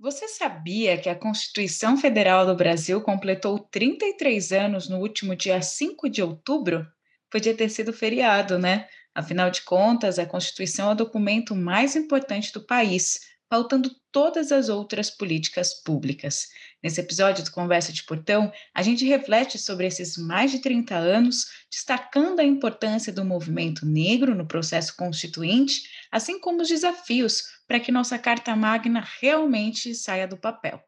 [0.00, 6.08] Você sabia que a Constituição Federal do Brasil completou 33 anos no último dia 5
[6.08, 6.90] de outubro?
[7.30, 8.88] Podia ter sido feriado, né?
[9.14, 14.68] Afinal de contas, a Constituição é o documento mais importante do país, pautando todas as
[14.68, 16.46] outras políticas públicas.
[16.82, 21.46] Nesse episódio do Conversa de Portão, a gente reflete sobre esses mais de 30 anos,
[21.70, 25.82] destacando a importância do movimento negro no processo constituinte,
[26.12, 30.80] assim como os desafios para que nossa Carta Magna realmente saia do papel.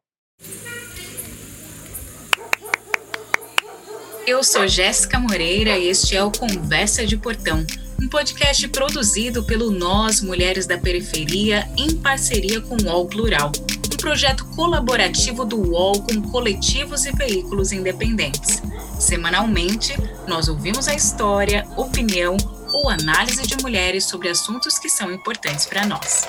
[4.24, 7.66] Eu sou Jéssica Moreira e este é o Conversa de Portão,
[8.02, 13.52] um podcast produzido pelo Nós Mulheres da Periferia em parceria com o UOL Plural,
[13.92, 18.60] um projeto colaborativo do UOL com coletivos e veículos independentes.
[18.98, 19.94] Semanalmente,
[20.26, 22.36] nós ouvimos a história, opinião
[22.72, 26.26] ou análise de mulheres sobre assuntos que são importantes para nós.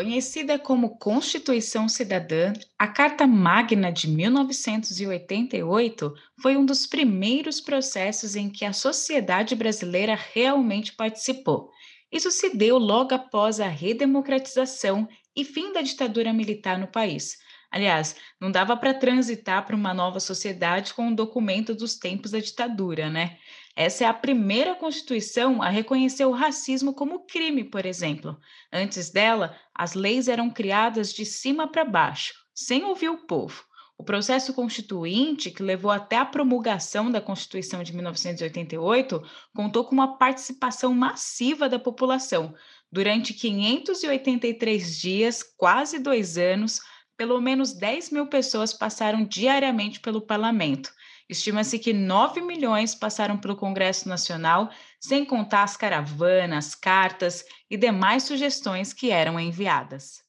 [0.00, 8.48] Conhecida como Constituição Cidadã, a Carta Magna de 1988 foi um dos primeiros processos em
[8.48, 11.70] que a sociedade brasileira realmente participou.
[12.10, 17.36] Isso se deu logo após a redemocratização e fim da ditadura militar no país.
[17.70, 22.38] Aliás, não dava para transitar para uma nova sociedade com um documento dos tempos da
[22.38, 23.36] ditadura, né?
[23.82, 28.38] Essa é a primeira Constituição a reconhecer o racismo como crime, por exemplo.
[28.70, 33.64] Antes dela, as leis eram criadas de cima para baixo, sem ouvir o povo.
[33.96, 39.22] O processo constituinte, que levou até a promulgação da Constituição de 1988,
[39.56, 42.54] contou com uma participação massiva da população.
[42.92, 46.80] Durante 583 dias, quase dois anos,
[47.16, 50.90] pelo menos 10 mil pessoas passaram diariamente pelo parlamento.
[51.30, 58.24] Estima-se que 9 milhões passaram pelo Congresso Nacional, sem contar as caravanas, cartas e demais
[58.24, 60.24] sugestões que eram enviadas.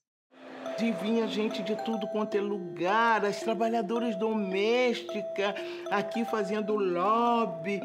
[0.79, 5.53] E vinha gente de tudo quanto é lugar, as trabalhadoras domésticas
[5.89, 7.79] aqui fazendo lobby,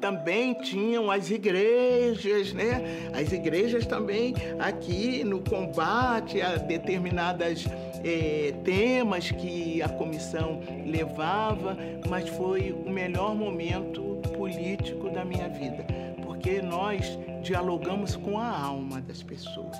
[0.00, 3.10] também tinham as igrejas, né?
[3.14, 7.66] As igrejas também aqui no combate a determinadas
[8.04, 11.76] eh, temas que a comissão levava,
[12.08, 15.84] mas foi o melhor momento político da minha vida,
[16.24, 19.76] porque nós dialogamos com a alma das pessoas.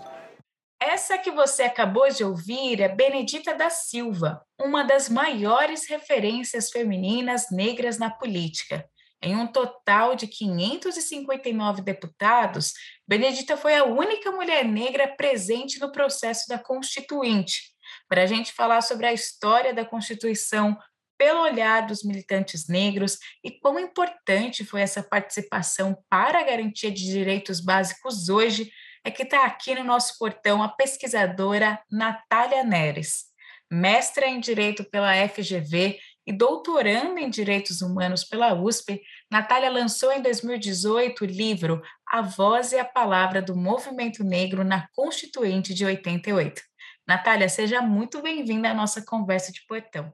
[0.81, 7.51] Essa que você acabou de ouvir é Benedita da Silva, uma das maiores referências femininas
[7.51, 8.89] negras na política.
[9.21, 12.75] Em um total de 559 deputados,
[13.09, 17.73] Benedita foi a única mulher negra presente no processo da Constituinte.
[18.09, 20.79] Para a gente falar sobre a história da Constituição
[21.19, 27.05] pelo olhar dos militantes negros e quão importante foi essa participação para a garantia de
[27.05, 28.71] direitos básicos hoje,
[29.05, 33.25] é que está aqui no nosso portão a pesquisadora Natália Neres,
[33.71, 39.01] mestra em Direito pela FGV e doutoranda em Direitos Humanos pela USP,
[39.31, 44.87] Natália lançou em 2018 o livro A Voz e a Palavra do Movimento Negro na
[44.95, 46.61] Constituinte de 88.
[47.07, 50.13] Natália, seja muito bem-vinda à nossa conversa de portão.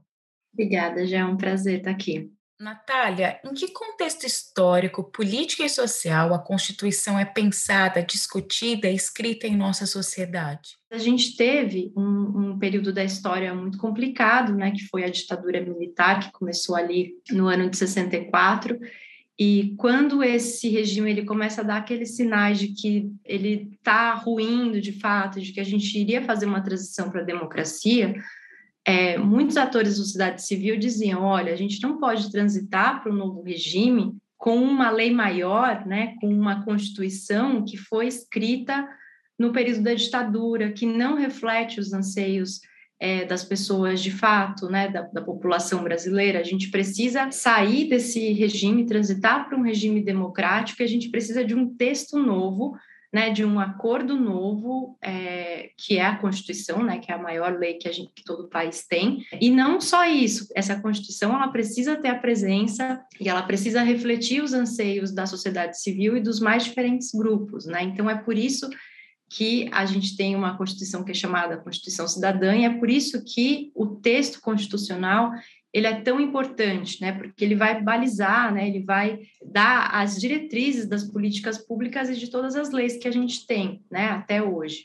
[0.52, 2.30] Obrigada, já é um prazer estar aqui.
[2.58, 9.46] Natália, em que contexto histórico, político e social a Constituição é pensada, discutida e escrita
[9.46, 10.76] em nossa sociedade?
[10.90, 15.60] A gente teve um, um, período da história muito complicado, né, que foi a ditadura
[15.60, 18.78] militar, que começou ali no ano de 64,
[19.38, 24.80] e quando esse regime ele começa a dar aqueles sinais de que ele está ruindo
[24.80, 28.14] de fato, de que a gente iria fazer uma transição para a democracia,
[28.86, 33.16] é, muitos atores da sociedade civil diziam: olha, a gente não pode transitar para um
[33.16, 38.86] novo regime com uma lei maior, né, com uma constituição que foi escrita
[39.38, 42.60] no período da ditadura, que não reflete os anseios
[43.00, 46.40] é, das pessoas de fato, né, da, da, população brasileira.
[46.40, 51.44] A gente precisa sair desse regime, transitar para um regime democrático, e a gente precisa
[51.44, 52.76] de um texto novo
[53.14, 57.56] né, de um acordo novo, é, que é a Constituição, né, que é a maior
[57.56, 59.24] lei que, a gente, que todo país tem.
[59.40, 64.42] E não só isso, essa Constituição ela precisa ter a presença e ela precisa refletir
[64.42, 67.66] os anseios da sociedade civil e dos mais diferentes grupos.
[67.66, 67.84] Né?
[67.84, 68.68] Então, é por isso
[69.30, 73.24] que a gente tem uma Constituição que é chamada Constituição Cidadã, e é por isso
[73.24, 75.30] que o texto constitucional
[75.74, 77.10] ele é tão importante, né?
[77.10, 78.68] Porque ele vai balizar, né?
[78.68, 83.10] Ele vai dar as diretrizes das políticas públicas e de todas as leis que a
[83.10, 84.10] gente tem, né?
[84.10, 84.84] Até hoje.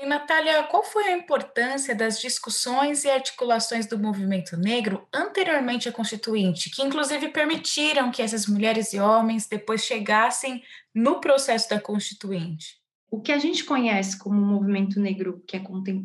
[0.00, 5.92] E, Natália, qual foi a importância das discussões e articulações do movimento negro anteriormente à
[5.92, 10.62] Constituinte, que inclusive permitiram que essas mulheres e homens depois chegassem
[10.94, 12.77] no processo da Constituinte?
[13.10, 15.64] O que a gente conhece como movimento negro que é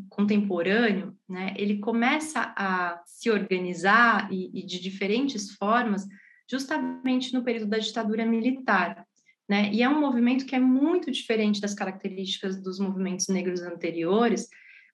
[0.09, 6.07] contemporâneo, né, ele começa a se organizar e, e de diferentes formas
[6.49, 9.05] justamente no período da ditadura militar.
[9.49, 9.69] Né?
[9.73, 14.47] E é um movimento que é muito diferente das características dos movimentos negros anteriores,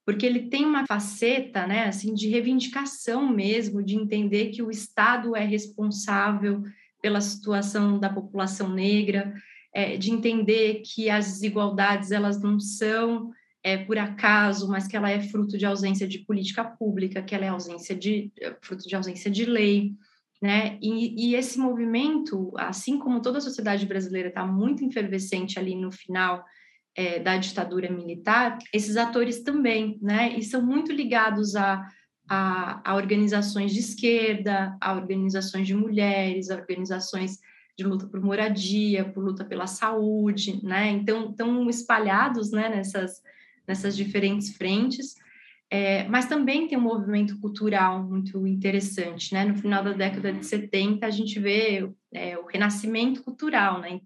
[0.05, 5.35] porque ele tem uma faceta, né, assim, de reivindicação mesmo, de entender que o Estado
[5.35, 6.63] é responsável
[6.99, 9.33] pela situação da população negra,
[9.73, 13.31] é, de entender que as desigualdades elas não são
[13.63, 17.45] é, por acaso, mas que ela é fruto de ausência de política pública, que ela
[17.45, 19.95] é ausência de é, fruto de ausência de lei
[20.41, 20.77] né?
[20.81, 25.91] E, e, esse movimento, assim como toda a sociedade brasileira está muito efervescente ali no
[25.91, 26.45] final
[26.95, 30.37] é, da ditadura militar, esses atores também, né?
[30.37, 31.85] E são muito ligados a,
[32.29, 37.37] a, a, organizações de esquerda, a organizações de mulheres, a organizações
[37.79, 40.89] de luta por moradia, por luta pela saúde, né?
[40.89, 42.67] Então, estão espalhados, né?
[42.67, 43.21] Nessas
[43.65, 45.13] nessas diferentes frentes.
[45.71, 49.45] É, mas também tem um movimento cultural muito interessante, né?
[49.45, 54.01] No final da década de 70, a gente vê é, o renascimento cultural, né?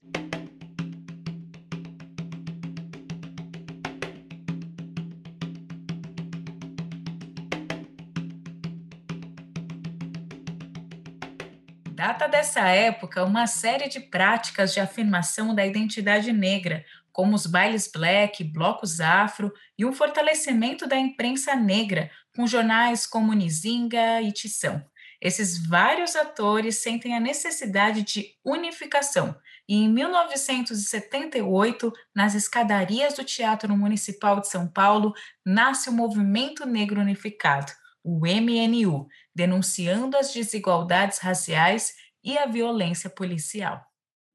[12.05, 16.83] Data dessa época uma série de práticas de afirmação da identidade negra,
[17.13, 23.31] como os bailes black, blocos afro e um fortalecimento da imprensa negra, com jornais como
[23.31, 24.85] Nizinga e Tição.
[25.21, 29.33] Esses vários atores sentem a necessidade de unificação,
[29.65, 35.13] e em 1978, nas escadarias do Teatro Municipal de São Paulo,
[35.45, 37.71] nasce o Movimento Negro Unificado,
[38.03, 43.81] o MNU, denunciando as desigualdades raciais e a violência policial.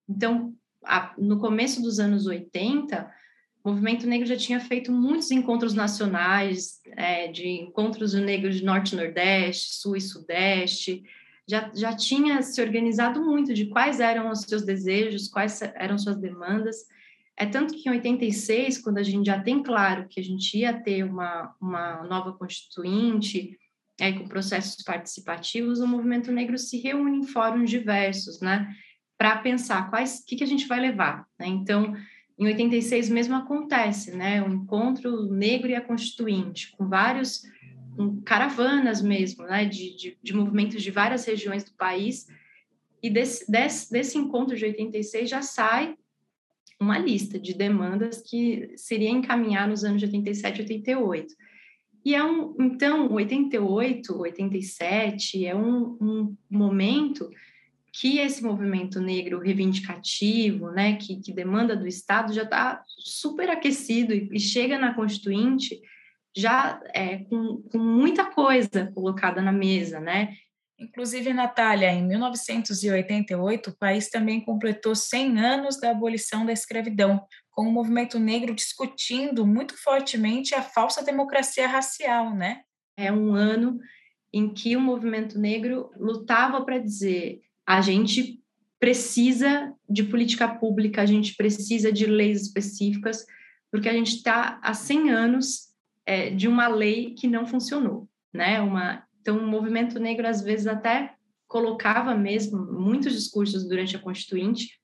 [0.08, 0.54] Então,
[0.84, 3.10] a, no começo dos anos 80,
[3.62, 8.64] o movimento negro já tinha feito muitos encontros nacionais, é, de encontros de negros de
[8.64, 11.02] Norte e Nordeste, Sul e Sudeste,
[11.46, 16.16] já, já tinha se organizado muito de quais eram os seus desejos, quais eram suas
[16.16, 16.76] demandas.
[17.40, 20.72] É tanto que em 86, quando a gente já tem claro que a gente ia
[20.72, 23.56] ter uma, uma nova constituinte,
[24.00, 28.68] é, com processos participativos, o movimento negro se reúne em fóruns diversos, né?
[29.18, 31.26] para pensar quais que, que a gente vai levar.
[31.38, 31.48] Né?
[31.48, 31.94] Então,
[32.38, 37.42] em 86 mesmo acontece, né, o encontro negro e a constituinte, com vários
[37.96, 42.28] com caravanas mesmo, né, de, de, de, movimentos de várias regiões do país,
[43.02, 45.96] e desse, desse, desse encontro de 86 já sai
[46.80, 51.34] uma lista de demandas que seria encaminhar nos anos de 87 e 88.
[52.04, 57.28] E é um, então, 88, 87 é um, um momento
[57.92, 64.14] que esse movimento negro reivindicativo, né, que, que demanda do Estado, já está super aquecido
[64.14, 65.80] e, e, chega na Constituinte
[66.36, 70.36] já é, com, com muita coisa colocada na mesa, né?
[70.78, 77.20] Inclusive, Natália, em 1988, o país também completou 100 anos da abolição da escravidão,
[77.50, 82.60] com o movimento negro discutindo muito fortemente a falsa democracia racial, né?
[82.96, 83.80] É um ano
[84.32, 88.40] em que o movimento negro lutava para dizer a gente
[88.78, 93.26] precisa de política pública, a gente precisa de leis específicas,
[93.70, 95.68] porque a gente está há 100 anos
[96.06, 98.60] é, de uma lei que não funcionou, né?
[98.60, 101.12] Uma, então, o movimento negro, às vezes, até
[101.46, 104.80] colocava mesmo muitos discursos durante a Constituinte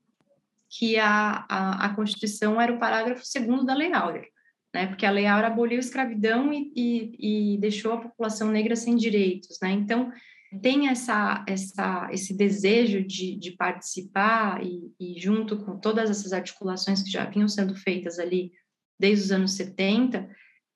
[0.68, 4.26] que a, a, a Constituição era o parágrafo segundo da Lei Áurea,
[4.74, 4.86] né?
[4.86, 8.96] Porque a Lei Áurea aboliu a escravidão e, e, e deixou a população negra sem
[8.96, 9.70] direitos, né?
[9.70, 10.12] Então,
[10.60, 17.02] tem essa, essa, esse desejo de, de participar e, e, junto com todas essas articulações
[17.02, 18.52] que já vinham sendo feitas ali
[19.00, 20.28] desde os anos 70,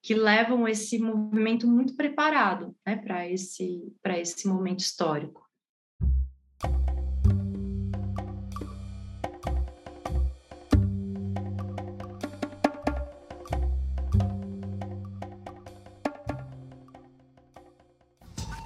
[0.08, 5.46] que levam esse movimento muito preparado né, para esse, esse momento histórico.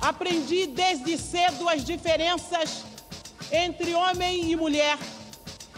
[0.01, 2.85] Aprendi desde cedo as diferenças
[3.51, 4.97] entre homem e mulher,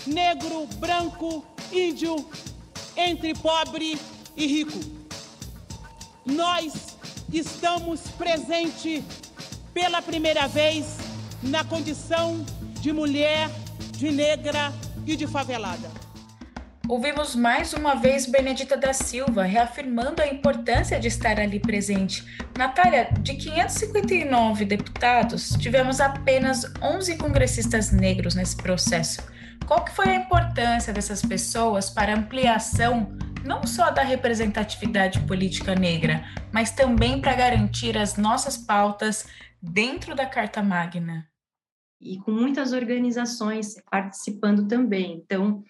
[0.06, 1.42] negro, branco,
[1.72, 2.16] índio,
[2.94, 3.98] entre pobre
[4.36, 5.03] e rico.
[6.24, 6.96] Nós
[7.30, 9.04] estamos presentes
[9.74, 10.96] pela primeira vez
[11.42, 12.44] na condição
[12.80, 13.50] de mulher,
[13.92, 14.72] de negra
[15.06, 15.90] e de favelada.
[16.88, 22.24] Ouvimos mais uma vez Benedita da Silva reafirmando a importância de estar ali presente.
[22.56, 29.22] Natália, de 559 deputados, tivemos apenas 11 congressistas negros nesse processo.
[29.66, 35.74] Qual que foi a importância dessas pessoas para a ampliação não só da representatividade política
[35.74, 39.26] negra, mas também para garantir as nossas pautas
[39.60, 41.28] dentro da Carta Magna?
[42.00, 45.22] E com muitas organizações participando também.
[45.24, 45.62] Então,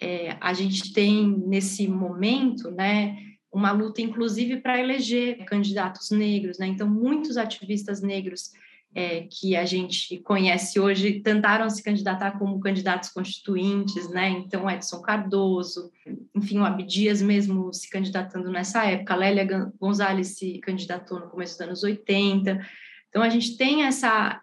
[0.00, 3.16] é, a gente tem nesse momento, né,
[3.52, 6.68] uma luta inclusive para eleger candidatos negros, né?
[6.68, 8.50] Então muitos ativistas negros
[8.94, 14.30] é, que a gente conhece hoje tentaram se candidatar como candidatos constituintes, né?
[14.30, 15.92] Então Edson Cardoso,
[16.34, 21.60] enfim, o Abdias mesmo se candidatando nessa época, Lélia Gonzalez se candidatou no começo dos
[21.60, 22.60] anos 80.
[23.08, 24.40] Então a gente tem essa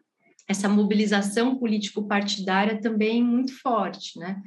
[0.47, 4.41] essa mobilização político-partidária também muito forte, né?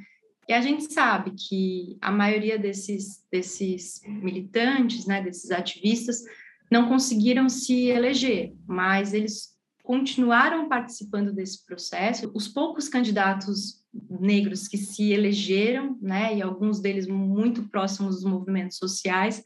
[0.49, 6.23] E a gente sabe que a maioria desses, desses militantes, né, desses ativistas,
[6.71, 9.50] não conseguiram se eleger, mas eles
[9.91, 12.31] continuaram participando desse processo.
[12.33, 18.77] Os poucos candidatos negros que se elegeram, né, e alguns deles muito próximos dos movimentos
[18.77, 19.43] sociais,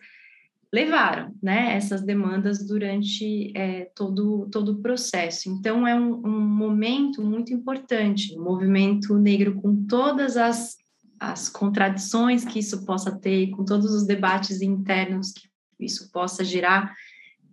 [0.72, 5.50] levaram né, essas demandas durante é, todo, todo o processo.
[5.50, 10.76] Então, é um, um momento muito importante, o movimento negro com todas as
[11.18, 15.48] as contradições que isso possa ter, com todos os debates internos que
[15.80, 16.94] isso possa gerar,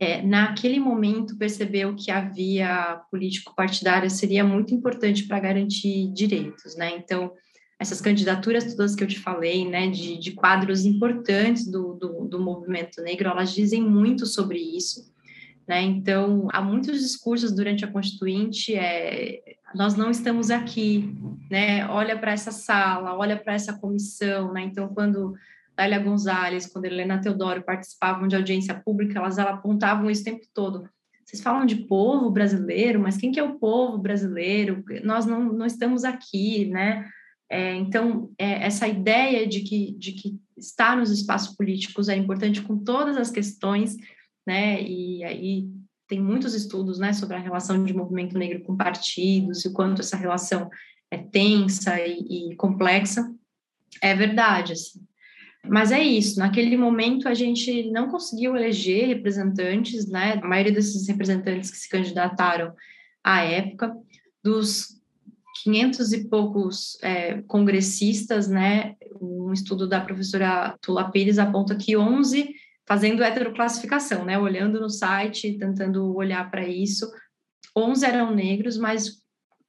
[0.03, 6.91] é, naquele momento percebeu que a via político-partidária seria muito importante para garantir direitos, né?
[6.97, 7.33] Então,
[7.79, 12.41] essas candidaturas todas que eu te falei, né, de, de quadros importantes do, do, do
[12.41, 15.09] movimento negro, elas dizem muito sobre isso,
[15.69, 15.81] né?
[15.83, 19.41] Então, há muitos discursos durante a Constituinte, é,
[19.73, 21.15] nós não estamos aqui,
[21.49, 21.87] né?
[21.87, 24.63] Olha para essa sala, olha para essa comissão, né?
[24.63, 25.33] Então, quando
[25.83, 30.89] Dália Gonzalez, quando Helena Teodoro participavam de audiência pública, elas, apontavam isso o tempo todo.
[31.25, 34.85] Vocês falam de povo brasileiro, mas quem que é o povo brasileiro?
[35.03, 37.09] Nós não, não estamos aqui, né?
[37.51, 42.63] É, então, é, essa ideia de que, de que estar nos espaços políticos é importante
[42.63, 43.97] com todas as questões
[44.47, 44.83] né?
[44.83, 45.69] E aí
[46.09, 50.03] tem muitos estudos, né, sobre a relação de movimento negro com partidos e o quanto
[50.03, 50.69] essa relação
[51.11, 53.33] é tensa e, e complexa.
[54.01, 55.01] É verdade, assim.
[55.69, 60.41] Mas é isso, naquele momento a gente não conseguiu eleger representantes, né?
[60.43, 62.75] A maioria desses representantes que se candidataram
[63.23, 63.95] à época,
[64.43, 65.01] dos
[65.63, 68.97] 500 e poucos é, congressistas, né?
[69.21, 72.53] Um estudo da professora Tula Pires aponta que 11
[72.87, 74.39] fazendo heteroclassificação, né?
[74.39, 77.09] Olhando no site, tentando olhar para isso.
[77.77, 79.23] 11 eram negros, mas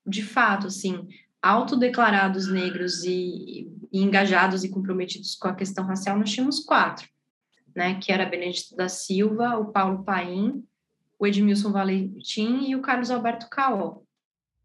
[0.06, 1.08] de fato, assim,
[1.42, 7.08] autodeclarados negros e, e, engajados e comprometidos com a questão racial, nós tínhamos quatro,
[7.76, 8.00] né?
[8.00, 10.64] Que era Benedito da Silva, o Paulo Paim,
[11.20, 14.02] o Edmilson Valentim e o Carlos Alberto Caó.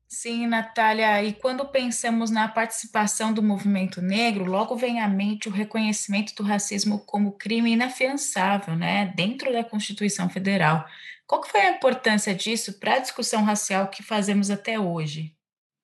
[0.08, 5.52] Sim, Natália, e quando pensamos na participação do movimento negro, logo vem à mente o
[5.52, 10.87] reconhecimento do racismo como crime inafiançável, né, dentro da Constituição Federal.
[11.26, 15.37] Qual que foi a importância disso para a discussão racial que fazemos até hoje?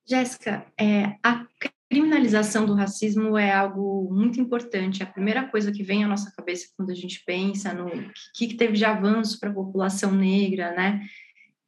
[0.09, 1.45] Jéssica, é, a
[1.95, 5.01] criminalização do racismo é algo muito importante.
[5.01, 7.89] É a primeira coisa que vem à nossa cabeça quando a gente pensa no
[8.35, 11.01] que, que teve de avanço para a população negra, né?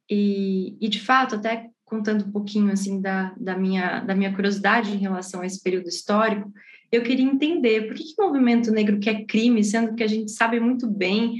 [0.09, 4.93] E, e, de fato, até contando um pouquinho assim da, da, minha, da minha curiosidade
[4.93, 6.51] em relação a esse período histórico,
[6.91, 10.31] eu queria entender por que, que o movimento negro quer crime, sendo que a gente
[10.31, 11.37] sabe muito bem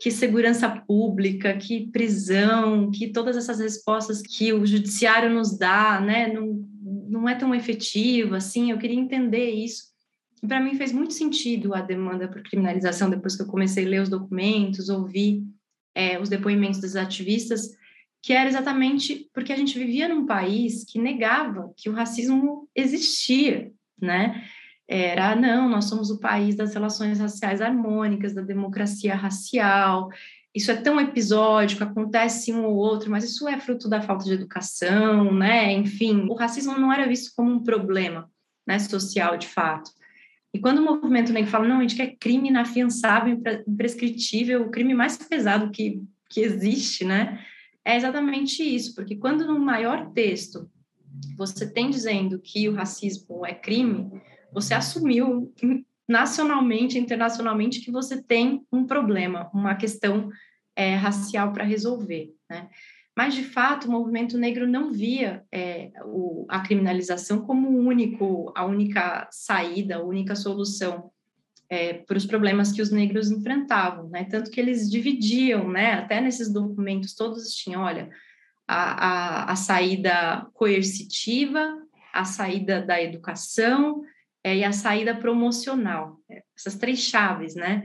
[0.00, 6.32] que segurança pública, que prisão, que todas essas respostas que o judiciário nos dá, né,
[6.32, 6.64] não,
[7.14, 8.70] não é tão efetivo assim.
[8.70, 9.84] Eu queria entender isso.
[10.42, 13.88] E para mim fez muito sentido a demanda por criminalização depois que eu comecei a
[13.88, 15.42] ler os documentos, ouvir
[15.94, 17.70] é, os depoimentos dos ativistas
[18.24, 23.70] que era exatamente porque a gente vivia num país que negava que o racismo existia,
[24.00, 24.42] né?
[24.88, 30.08] Era, não, nós somos o país das relações raciais harmônicas, da democracia racial,
[30.54, 34.32] isso é tão episódico, acontece um ou outro, mas isso é fruto da falta de
[34.32, 35.72] educação, né?
[35.72, 38.30] Enfim, o racismo não era visto como um problema
[38.66, 39.90] né, social, de fato.
[40.52, 44.94] E quando o movimento negro fala, não, a gente quer crime inafiançável, imprescritível, o crime
[44.94, 47.44] mais pesado que, que existe, né?
[47.84, 50.70] é exatamente isso, porque quando no maior texto
[51.36, 54.10] você tem dizendo que o racismo é crime,
[54.52, 55.52] você assumiu
[56.08, 60.30] nacionalmente, internacionalmente, que você tem um problema, uma questão
[60.76, 62.68] é, racial para resolver, né?
[63.16, 68.64] mas, de fato, o movimento negro não via é, o, a criminalização como único, a
[68.64, 71.10] única saída, a única solução
[71.68, 74.24] é, para os problemas que os negros enfrentavam, né?
[74.24, 75.94] Tanto que eles dividiam, né?
[75.94, 78.10] Até nesses documentos todos tinham, olha,
[78.66, 81.78] a, a, a saída coercitiva,
[82.12, 84.02] a saída da educação
[84.44, 87.82] é, e a saída promocional, é, essas três chaves, né?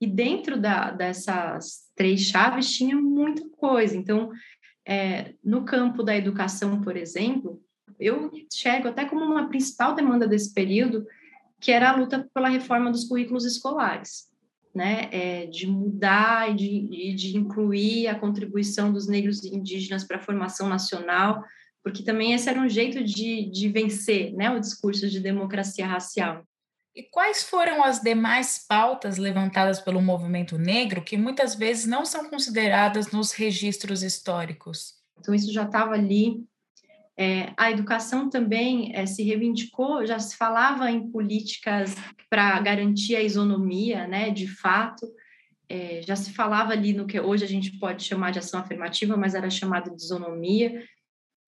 [0.00, 3.96] E dentro da, dessas três chaves tinha muita coisa.
[3.96, 4.32] Então,
[4.84, 7.62] é, no campo da educação, por exemplo,
[8.00, 11.06] eu enxergo até como uma principal demanda desse período,
[11.60, 14.28] que era a luta pela reforma dos currículos escolares,
[14.74, 20.16] né, é, de mudar e de, de incluir a contribuição dos negros e indígenas para
[20.16, 21.44] a formação nacional,
[21.82, 26.44] porque também esse era um jeito de, de vencer né, o discurso de democracia racial.
[26.94, 32.28] E quais foram as demais pautas levantadas pelo movimento negro que muitas vezes não são
[32.28, 34.94] consideradas nos registros históricos?
[35.18, 36.44] Então, isso já estava ali.
[37.16, 41.94] É, a educação também é, se reivindicou, já se falava em políticas
[42.28, 45.06] para garantir a isonomia, né, de fato,
[45.68, 49.16] é, já se falava ali no que hoje a gente pode chamar de ação afirmativa,
[49.16, 50.84] mas era chamado de isonomia,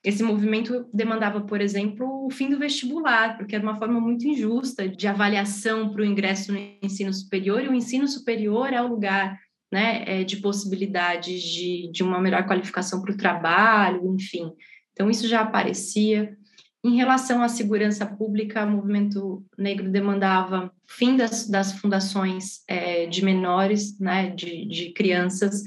[0.04, 4.86] esse movimento demandava, por exemplo, o fim do vestibular, porque era uma forma muito injusta
[4.86, 9.40] de avaliação para o ingresso no ensino superior, e o ensino superior é o lugar
[9.72, 14.52] né, é, de possibilidades de, de uma melhor qualificação para o trabalho, enfim.
[14.92, 16.36] Então, isso já aparecia.
[16.84, 23.24] Em relação à segurança pública, o movimento negro demandava fim das, das fundações é, de
[23.24, 25.62] menores, né, de, de crianças.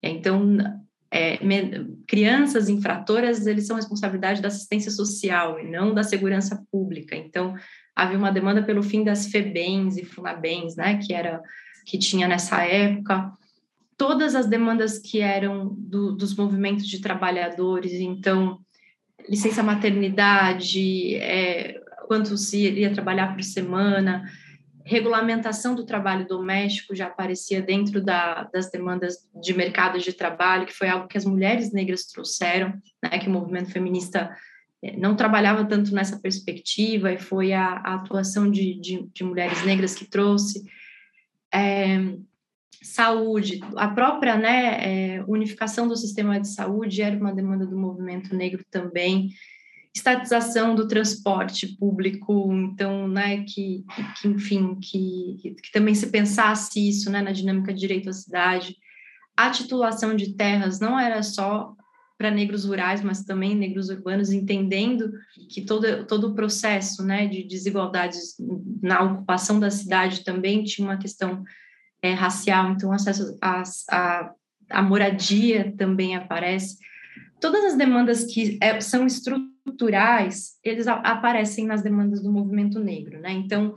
[0.00, 0.56] Então,
[1.12, 1.38] é,
[2.06, 7.14] crianças infratoras, eles são responsabilidade da assistência social e não da segurança pública.
[7.14, 7.54] Então,
[7.94, 11.42] havia uma demanda pelo fim das FEBENs e FUNABENs, né, que era
[11.84, 13.30] que tinha nessa época.
[13.98, 18.58] Todas as demandas que eram do, dos movimentos de trabalhadores, então,
[19.28, 24.24] licença maternidade, é, quanto se iria trabalhar por semana,
[24.84, 30.72] regulamentação do trabalho doméstico já aparecia dentro da, das demandas de mercado de trabalho, que
[30.72, 34.34] foi algo que as mulheres negras trouxeram, né, que o movimento feminista
[34.82, 39.64] eh, não trabalhava tanto nessa perspectiva, e foi a, a atuação de, de, de, mulheres
[39.64, 40.64] negras que trouxe.
[41.54, 41.98] É,
[42.82, 48.34] saúde, a própria né, é, unificação do sistema de saúde era uma demanda do movimento
[48.34, 49.30] negro também,
[49.94, 53.84] estatização do transporte público, então, né, que,
[54.20, 58.76] que enfim, que, que também se pensasse isso, né, na dinâmica de direito à cidade.
[59.36, 61.74] A titulação de terras não era só
[62.16, 65.12] para negros rurais, mas também negros urbanos, entendendo
[65.50, 68.36] que todo, todo o processo né, de desigualdades
[68.82, 71.42] na ocupação da cidade também tinha uma questão
[72.00, 76.78] é, racial, então acesso à moradia também aparece
[77.42, 79.51] todas as demandas que é, são estruturais,
[80.64, 83.32] eles a, aparecem nas demandas do movimento negro, né?
[83.32, 83.74] Então,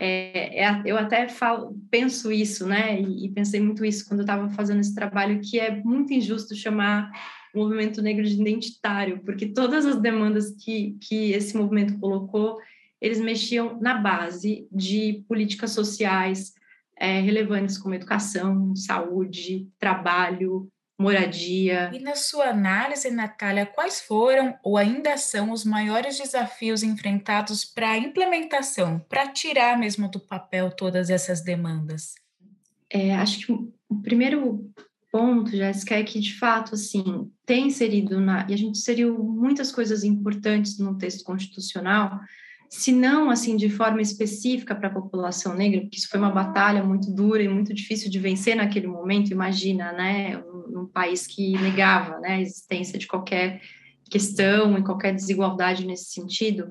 [0.00, 3.00] é, é, eu até falo, penso isso, né?
[3.00, 6.54] E, e pensei muito isso quando eu estava fazendo esse trabalho, que é muito injusto
[6.54, 7.10] chamar
[7.54, 12.58] o movimento negro de identitário, porque todas as demandas que, que esse movimento colocou,
[13.00, 16.52] eles mexiam na base de políticas sociais
[16.98, 21.90] é, relevantes como educação, saúde, trabalho, moradia.
[21.94, 27.90] E na sua análise, Natália, quais foram ou ainda são os maiores desafios enfrentados para
[27.90, 32.14] a implementação, para tirar mesmo do papel todas essas demandas?
[32.90, 34.70] É, acho que o primeiro
[35.12, 39.70] ponto, Jéssica, é que de fato, assim, tem inserido na, e a gente inseriu muitas
[39.70, 42.20] coisas importantes no texto constitucional,
[42.68, 46.84] se não assim de forma específica para a população negra, porque isso foi uma batalha
[46.84, 52.18] muito dura e muito difícil de vencer naquele momento, imagina, né, um, país que negava,
[52.20, 53.60] né, a existência de qualquer
[54.10, 56.68] questão e qualquer desigualdade nesse sentido,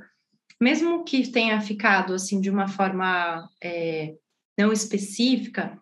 [0.62, 4.16] mesmo que tenha ficado assim de uma forma é,
[4.58, 5.80] não específica,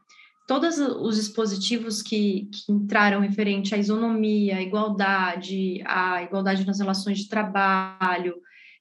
[0.47, 7.19] todos os dispositivos que, que entraram referente à isonomia, à igualdade, à igualdade nas relações
[7.19, 8.35] de trabalho,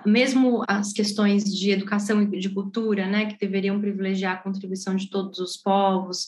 [0.07, 5.09] mesmo as questões de educação e de cultura, né, que deveriam privilegiar a contribuição de
[5.11, 6.27] todos os povos,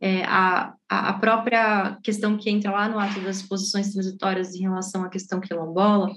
[0.00, 5.02] é, a, a própria questão que entra lá no ato das posições transitórias em relação
[5.02, 6.16] à questão quilombola, o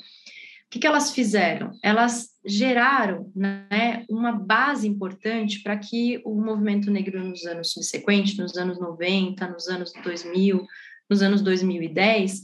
[0.70, 1.72] que, que elas fizeram?
[1.84, 8.56] Elas geraram né, uma base importante para que o movimento negro nos anos subsequentes, nos
[8.56, 10.66] anos 90, nos anos 2000,
[11.10, 12.44] nos anos 2010,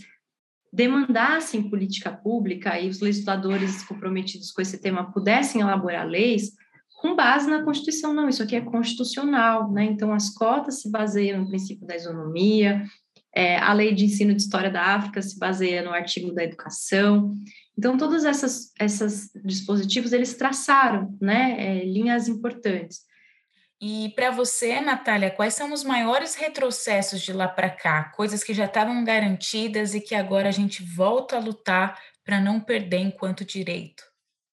[0.77, 6.51] demandassem política pública e os legisladores comprometidos com esse tema pudessem elaborar leis
[7.01, 8.13] com base na Constituição.
[8.13, 9.83] Não, isso aqui é constitucional, né?
[9.85, 12.83] Então, as cotas se baseiam no princípio da isonomia,
[13.35, 17.35] É, a lei de ensino de história da África se baseia no artigo da educação.
[17.77, 23.06] Então, todos essas, esses dispositivos, eles traçaram né, é, linhas importantes.
[23.79, 28.05] E para você, Natália, quais são os maiores retrocessos de lá para cá?
[28.05, 32.59] Coisas que já estavam garantidas e que agora a gente volta a lutar para não
[32.59, 34.03] perder enquanto direito?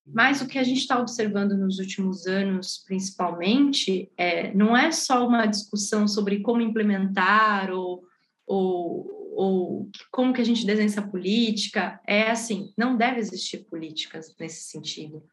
[0.06, 5.26] Mas o que a gente está observando nos últimos anos, principalmente, é, não é só
[5.26, 8.04] uma discussão sobre como implementar ou,
[8.46, 11.98] ou, ou como que a gente desenha essa política.
[12.06, 15.24] É assim, não deve existir políticas nesse sentido.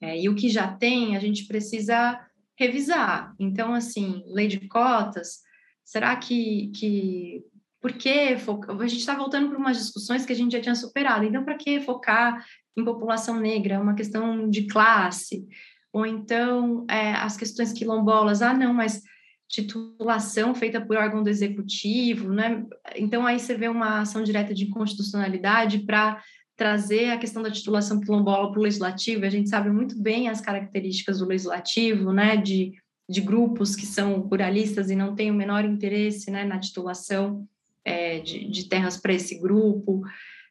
[0.00, 2.24] É, e o que já tem, a gente precisa
[2.60, 3.34] revisar.
[3.38, 5.40] Então, assim, lei de cotas,
[5.82, 7.42] será que, que
[7.80, 8.10] por que?
[8.10, 11.24] A gente está voltando para umas discussões que a gente já tinha superado.
[11.24, 12.44] Então, para que focar
[12.76, 13.74] em população negra?
[13.74, 15.46] É uma questão de classe.
[15.90, 18.42] Ou então, é, as questões quilombolas.
[18.42, 19.00] Ah, não, mas
[19.48, 22.64] titulação feita por órgão do executivo, né?
[22.94, 26.22] Então, aí você vê uma ação direta de inconstitucionalidade para
[26.60, 29.24] trazer a questão da titulação quilombola para o legislativo.
[29.24, 32.36] A gente sabe muito bem as características do legislativo, né?
[32.36, 32.74] De,
[33.08, 37.48] de grupos que são ruralistas e não têm o menor interesse né, na titulação
[37.82, 40.02] é, de, de, terras para esse grupo.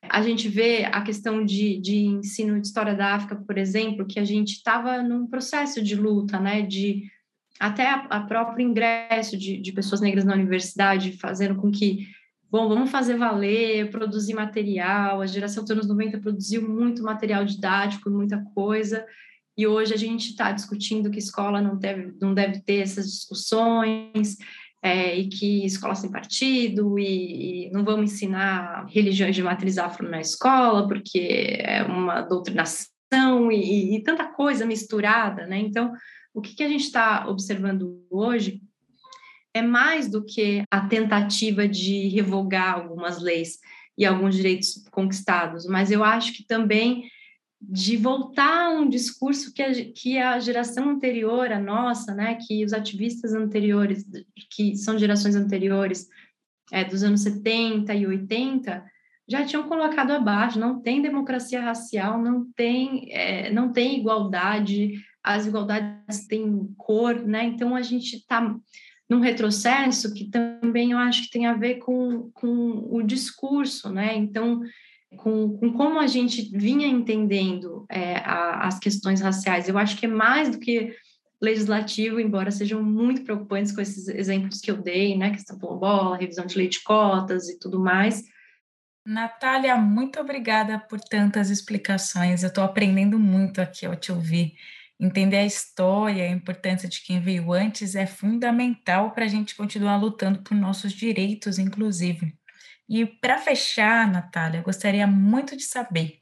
[0.10, 4.20] A gente vê a questão de, de ensino de história da África, por exemplo, que
[4.20, 7.04] a gente estava num processo de luta, né, de
[7.60, 12.08] até a, a próprio ingresso de, de pessoas negras na universidade, fazendo com que,
[12.50, 15.22] bom, vamos fazer valer, produzir material.
[15.22, 19.06] A geração dos anos 90 produziu muito material didático, muita coisa,
[19.58, 24.38] e hoje a gente está discutindo que escola não deve, não deve ter essas discussões,
[24.82, 30.10] é, e que escola sem partido, e, e, não vamos ensinar religiões de matriz afro
[30.10, 35.60] na escola, porque é uma doutrinação e, e tanta coisa misturada, né?
[35.60, 35.92] Então,
[36.34, 38.62] o que, que a gente está observando hoje
[39.54, 43.60] é mais do que a tentativa de revogar algumas leis
[43.98, 47.10] e alguns direitos conquistados, mas eu acho que também
[47.62, 52.64] de voltar a um discurso que a, que a geração anterior, a nossa, né, que
[52.64, 54.06] os ativistas anteriores,
[54.52, 56.08] que são gerações anteriores,
[56.72, 58.86] é, dos anos 70 e 80,
[59.28, 65.46] já tinham colocado abaixo, não tem democracia racial, não tem, é, não tem igualdade, as
[65.46, 68.56] igualdades têm cor, né, então a gente está
[69.10, 74.16] num retrocesso que também eu acho que tem a ver com, com o discurso, né,
[74.16, 74.62] então
[75.18, 79.68] com, com como a gente vinha entendendo é, a, as questões raciais.
[79.68, 80.96] Eu acho que é mais do que
[81.42, 86.46] legislativo, embora sejam muito preocupantes com esses exemplos que eu dei, né, questão bola, revisão
[86.46, 88.24] de lei de cotas e tudo mais.
[89.06, 92.44] Natália, muito obrigada por tantas explicações.
[92.44, 94.54] Eu estou aprendendo muito aqui ao te ouvir.
[95.00, 99.96] Entender a história, a importância de quem veio antes é fundamental para a gente continuar
[99.96, 102.38] lutando por nossos direitos, inclusive.
[102.88, 106.20] E para fechar, Natália, gostaria muito de saber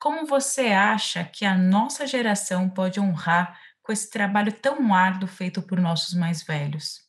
[0.00, 5.60] como você acha que a nossa geração pode honrar com esse trabalho tão árduo feito
[5.60, 7.00] por nossos mais velhos?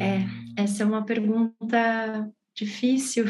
[0.00, 0.24] É,
[0.56, 3.26] essa é uma pergunta difícil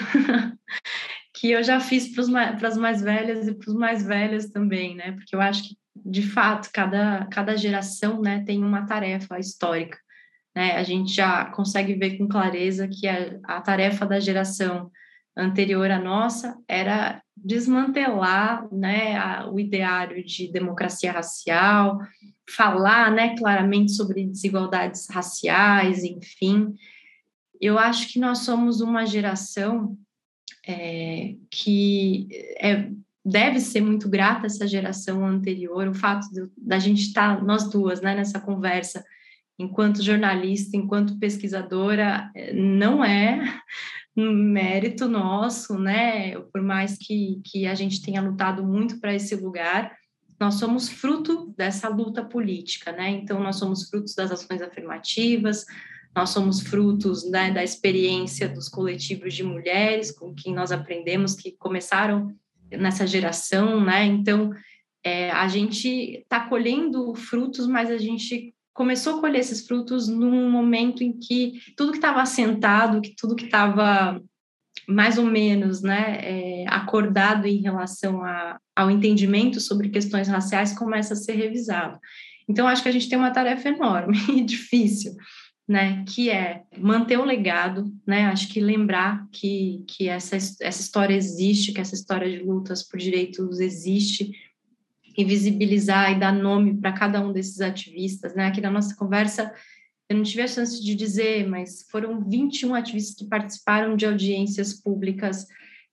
[1.40, 5.12] que eu já fiz para as mais velhas e para os mais velhos também, né?
[5.12, 9.96] Porque eu acho que, de fato, cada, cada geração né, tem uma tarefa histórica.
[10.55, 10.72] Né?
[10.72, 14.90] A gente já consegue ver com clareza que a, a tarefa da geração
[15.35, 22.00] anterior à nossa era desmantelar né, a, o ideário de democracia racial,
[22.55, 26.74] falar né, claramente sobre desigualdades raciais, enfim.
[27.59, 29.96] Eu acho que nós somos uma geração
[30.66, 32.90] é, que é,
[33.24, 38.00] deve ser muito grata essa geração anterior, o fato da gente estar, tá, nós duas,
[38.00, 39.04] né, nessa conversa,
[39.58, 43.60] enquanto jornalista, enquanto pesquisadora, eh, não é
[44.16, 46.38] mérito nosso, né?
[46.52, 49.94] Por mais que, que a gente tenha lutado muito para esse lugar,
[50.38, 53.10] nós somos fruto dessa luta política, né?
[53.10, 55.66] Então, nós somos frutos das ações afirmativas,
[56.14, 61.53] nós somos frutos né, da experiência dos coletivos de mulheres com quem nós aprendemos, que
[61.53, 62.35] começaram
[62.70, 64.05] nessa geração, né?
[64.05, 64.53] Então,
[65.05, 70.51] é, a gente está colhendo frutos, mas a gente começou a colher esses frutos num
[70.51, 74.20] momento em que tudo que estava assentado, que tudo que estava
[74.88, 81.14] mais ou menos né, é, acordado em relação a, ao entendimento sobre questões raciais começa
[81.14, 81.99] a ser revisado.
[82.49, 85.12] Então, acho que a gente tem uma tarefa enorme e difícil,
[85.70, 91.14] né, que é manter o legado, né, acho que lembrar que, que essa, essa história
[91.14, 94.33] existe, que essa história de lutas por direitos existe,
[95.16, 98.46] e visibilizar e dar nome para cada um desses ativistas, né?
[98.46, 99.52] Aqui na nossa conversa
[100.09, 104.74] eu não tive a chance de dizer, mas foram 21 ativistas que participaram de audiências
[104.74, 105.46] públicas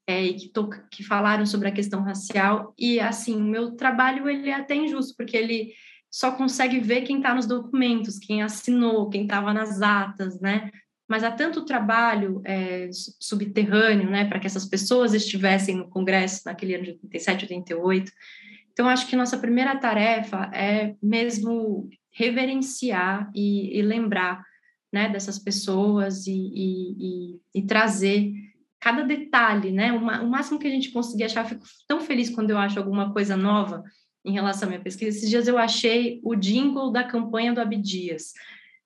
[0.08, 2.74] é, e que, to, que falaram sobre a questão racial.
[2.80, 5.72] E, assim, o meu trabalho ele é até injusto, porque ele
[6.10, 10.72] só consegue ver quem está nos documentos, quem assinou, quem estava nas atas, né?
[11.08, 16.76] Mas há tanto trabalho é, subterrâneo, né, para que essas pessoas estivessem no Congresso naquele
[16.76, 18.12] ano de 87, 88.
[18.74, 24.44] Então, acho que nossa primeira tarefa é mesmo reverenciar e, e lembrar
[24.92, 28.34] né, dessas pessoas e, e, e, trazer
[28.80, 29.92] cada detalhe, né?
[29.92, 33.36] O, máximo que a gente conseguir achar, fico tão feliz quando eu acho alguma coisa
[33.36, 33.84] nova
[34.28, 35.18] em relação à minha pesquisa.
[35.18, 38.34] Esses dias eu achei o jingle da campanha do Abdias.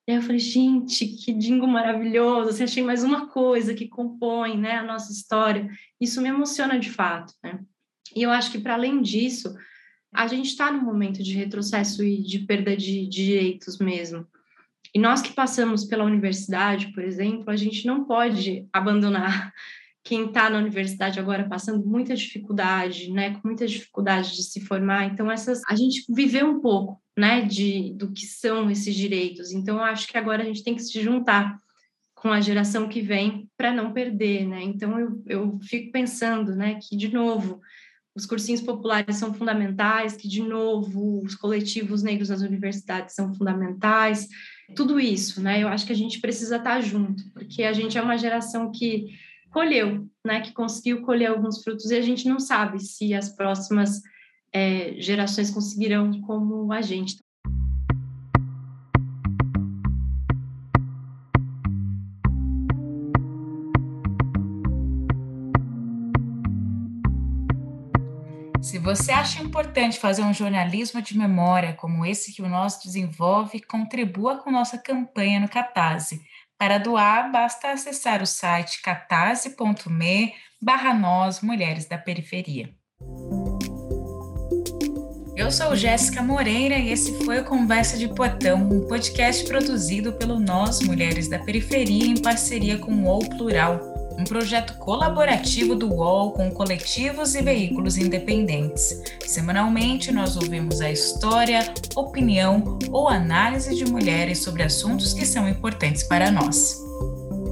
[0.06, 2.50] E aí eu falei, gente, que jingle maravilhoso!
[2.50, 5.68] Assim, achei mais uma coisa que compõe né, a nossa história.
[6.00, 7.60] Isso me emociona de fato, né?
[8.14, 9.54] E eu acho que, para além disso,
[10.14, 14.26] a gente está num momento de retrocesso e de perda de, de direitos mesmo.
[14.94, 19.52] E nós que passamos pela universidade, por exemplo, a gente não pode abandonar
[20.04, 25.06] quem está na universidade agora passando muita dificuldade, né, com muita dificuldade de se formar.
[25.06, 29.52] Então essas a gente viveu um pouco, né, de do que são esses direitos.
[29.52, 31.56] Então eu acho que agora a gente tem que se juntar
[32.14, 34.62] com a geração que vem para não perder, né?
[34.62, 37.60] Então eu, eu fico pensando, né, que de novo
[38.14, 44.28] os cursinhos populares são fundamentais, que, de novo, os coletivos negros nas universidades são fundamentais,
[44.76, 45.62] tudo isso, né?
[45.62, 49.06] Eu acho que a gente precisa estar junto, porque a gente é uma geração que
[49.52, 50.40] colheu, né?
[50.40, 54.00] Que conseguiu colher alguns frutos e a gente não sabe se as próximas
[54.52, 57.16] é, gerações conseguirão como a gente.
[68.62, 73.60] Se você acha importante fazer um jornalismo de memória como esse que o nosso desenvolve,
[73.60, 76.22] contribua com nossa campanha no Catarse.
[76.62, 82.70] Para doar, basta acessar o site catarse.me barra nós, mulheres da periferia.
[85.34, 90.38] Eu sou Jéssica Moreira e esse foi o Conversa de Portão, um podcast produzido pelo
[90.38, 96.32] Nós Mulheres da Periferia em parceria com o UOL Plural um projeto colaborativo do UOL
[96.32, 99.02] com coletivos e veículos independentes.
[99.26, 106.02] Semanalmente, nós ouvimos a história, opinião ou análise de mulheres sobre assuntos que são importantes
[106.02, 106.82] para nós.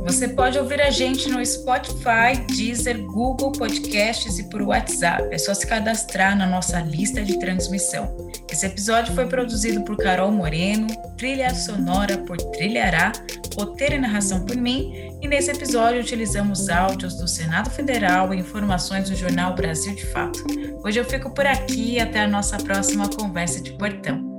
[0.04, 5.28] Você pode ouvir a gente no Spotify, Deezer, Google Podcasts e por WhatsApp.
[5.30, 8.16] É só se cadastrar na nossa lista de transmissão.
[8.50, 10.86] Esse episódio foi produzido por Carol Moreno,
[11.18, 13.12] trilha sonora por Trilhará,
[13.56, 19.08] roteiro e narração por mim, e nesse episódio utilizamos áudios do Senado Federal e informações
[19.10, 20.44] do jornal Brasil de Fato.
[20.84, 24.29] Hoje eu fico por aqui até a nossa próxima conversa de portão.